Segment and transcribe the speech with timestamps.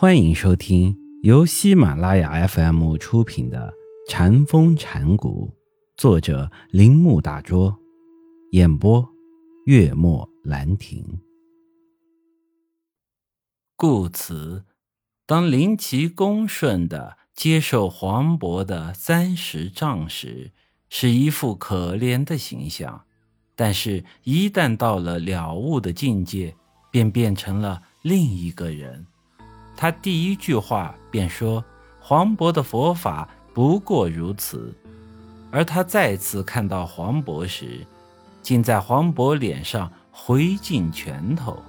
[0.00, 3.74] 欢迎收听由喜马拉雅 FM 出品的
[4.08, 5.52] 《禅风禅谷，
[5.96, 7.76] 作者铃木大拙，
[8.52, 9.04] 演播
[9.66, 11.04] 月末兰亭。
[13.74, 14.66] 故此，
[15.26, 20.52] 当林奇恭顺的接受黄渤的三十丈时，
[20.88, 23.04] 是一副可怜的形象；
[23.56, 26.54] 但是，一旦到了了悟的境界，
[26.92, 29.04] 便变成了另一个人。
[29.80, 31.64] 他第一句话便说
[32.02, 34.74] ：“黄渤的佛法不过如此。”
[35.52, 37.86] 而他再次看到黄渤时，
[38.42, 41.62] 竟在黄渤脸上挥尽拳头。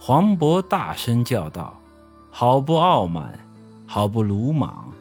[0.00, 1.80] 黄渤大声叫道
[2.28, 3.38] ：“好不傲慢，
[3.86, 4.92] 好不鲁莽！”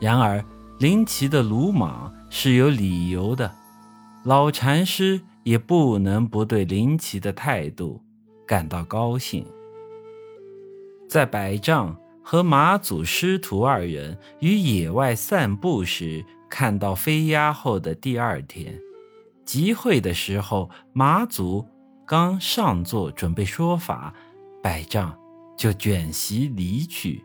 [0.00, 0.44] 然而
[0.80, 3.54] 林奇的鲁莽是有理由的，
[4.24, 8.02] 老禅师也不能不对林奇的态度
[8.44, 9.46] 感到高兴。
[11.08, 18.76] 在百丈和马祖师徒二人于野外散步时，看到飞鸦后的第二天，
[19.44, 21.64] 集会的时候，马祖
[22.04, 24.12] 刚上座准备说法，
[24.60, 25.16] 百丈
[25.56, 27.22] 就卷席离去。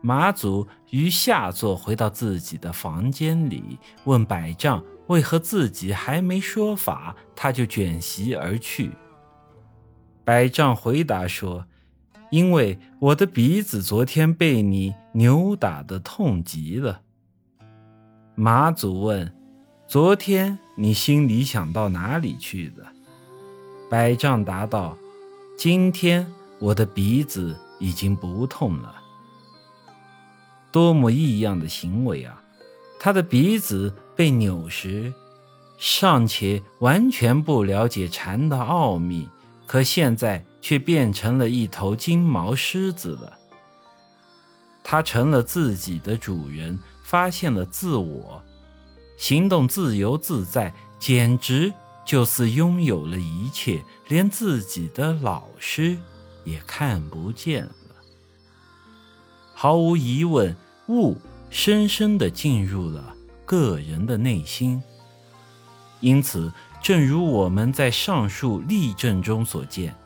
[0.00, 8.92] 马祖于下座回到自己的房间里，问百丈为何自己还没说法，他就卷席而去。
[10.24, 11.66] 百丈回答说。
[12.34, 17.00] 因为我的鼻子昨天被你扭打的痛极了。
[18.34, 19.32] 马祖问
[19.86, 22.84] ：“昨天你心里想到哪里去的？”
[23.88, 24.98] 百丈答道
[25.56, 26.26] ：“今天
[26.58, 28.96] 我的鼻子已经不痛了。”
[30.72, 32.42] 多么异样的行为啊！
[32.98, 35.14] 他的鼻子被扭时，
[35.78, 39.28] 尚且完全不了解禅的奥秘。
[39.68, 43.38] 可现在却变成了一头金毛狮子了。
[44.82, 48.42] 他成了自己的主人，发现了自我，
[49.18, 51.70] 行动自由自在，简直
[52.06, 55.98] 就似拥有了一切，连自己的老师
[56.44, 57.72] 也看不见了。
[59.52, 60.56] 毫无疑问，
[60.88, 61.18] 悟
[61.50, 64.82] 深深地进入了个人的内心，
[66.00, 66.50] 因此。
[66.82, 69.96] 正如我们在上述例证中所见，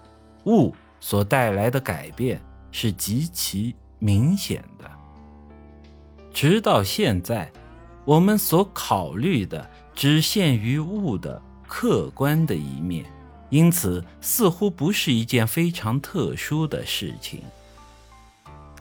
[0.48, 2.40] 悟所带来的改变
[2.72, 4.90] 是极其明显的。
[6.32, 7.52] 直到现在，
[8.04, 13.04] 我们所考虑的只限于悟的客观的一面，
[13.50, 17.42] 因此似乎不是一件非常特殊的事情。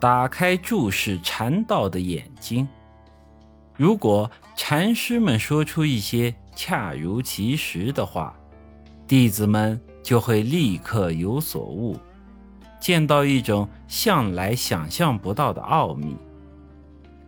[0.00, 2.66] 打开注视禅道的眼睛，
[3.76, 6.34] 如果禅师们说出一些。
[6.60, 8.34] 恰如其时的话，
[9.06, 11.98] 弟子们就会立刻有所悟，
[12.80, 16.16] 见到一种向来想象不到的奥秘。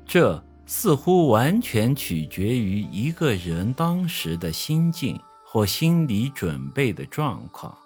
[0.06, 7.76] 这似乎完全取决于一个人当时的心境或心理准备的状况。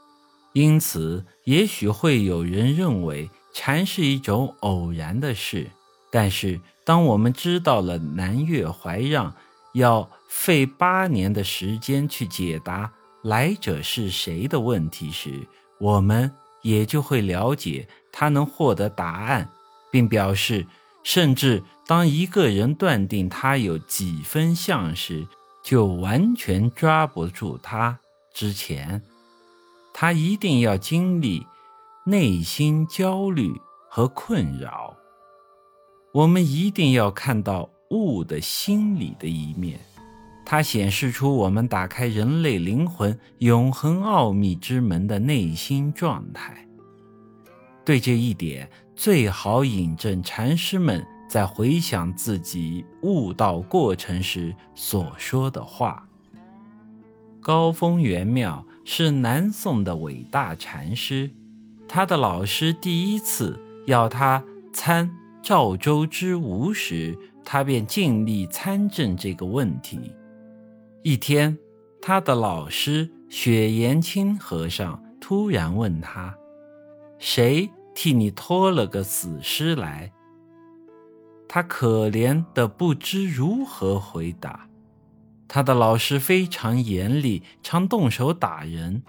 [0.52, 5.70] 因此，也许会有人认为禅是一种偶然的事。
[6.10, 9.34] 但是，当我们知道了南岳怀让。
[9.74, 12.92] 要费八年的时间去解答
[13.24, 15.44] 来者是谁的问题时，
[15.80, 16.30] 我们
[16.62, 19.50] 也就会了解他能获得答案，
[19.90, 20.66] 并表示，
[21.02, 25.26] 甚至当一个人断定他有几分像时，
[25.62, 27.98] 就完全抓不住他
[28.32, 29.02] 之前，
[29.92, 31.46] 他一定要经历
[32.04, 33.52] 内心焦虑
[33.88, 34.94] 和困扰。
[36.12, 37.68] 我们一定要看到。
[37.90, 39.78] 物的心理的一面，
[40.44, 46.66] 它显示出我们打开人类灵魂永恒奥秘之门的内心状态。
[47.84, 56.06] 对这一点，最好引证禅师们在回想自己悟道过程时所说的话。
[57.40, 61.30] 高峰元妙是南宋的伟大禅师，
[61.88, 64.42] 他的老师第一次要他
[64.72, 65.10] 参
[65.42, 67.18] 赵州之吴时。
[67.46, 70.00] 他便尽力参政这个问题。
[71.06, 71.58] 一天，
[72.00, 76.34] 他的老师雪岩清和尚突然问他
[77.20, 80.10] ：“谁替你拖了个死尸来？”
[81.46, 84.66] 他可怜的不知如何回答。
[85.46, 89.02] 他的老师非常严厉，常动手打人。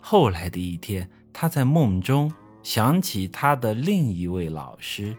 [0.00, 2.32] 后来的一天，他在梦中
[2.62, 5.14] 想起他的另一位老师。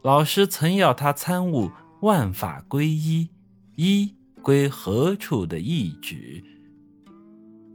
[0.00, 1.70] 老师曾要他参悟
[2.00, 3.28] 万法归一，
[3.76, 4.14] 一
[4.44, 6.44] 归何处的意旨，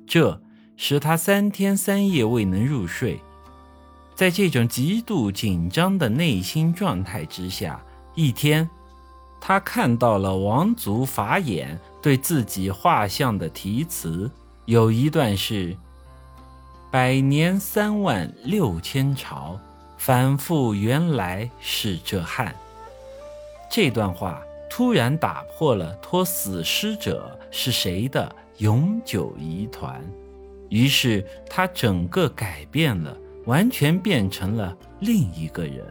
[0.05, 0.39] 这
[0.77, 3.19] 使他三天三夜未能入睡。
[4.13, 7.83] 在这种极度紧张的内心状态之下，
[8.13, 8.69] 一天，
[9.41, 14.29] 他看到了王族法眼对自己画像的题词，
[14.65, 15.75] 有一段是
[16.91, 19.59] “百年三万六千朝，
[19.97, 22.53] 反复原来是这汉”。
[23.71, 24.39] 这段话
[24.69, 30.01] 突然打破了托死尸者是谁的永久疑团，
[30.69, 33.17] 于是他整个改变了。
[33.45, 35.83] 完全变成了另一个人。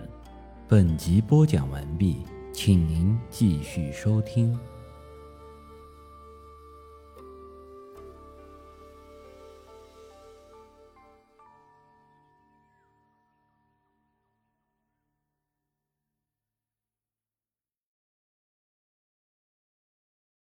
[0.68, 2.18] 本集播讲完毕，
[2.52, 4.56] 请您继续收听。